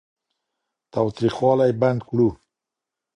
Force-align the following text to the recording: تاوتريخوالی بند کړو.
تاوتريخوالی 0.93 1.71
بند 1.81 1.99
کړو. 2.07 2.29